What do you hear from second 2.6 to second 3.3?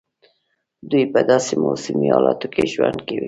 ژوند کوي.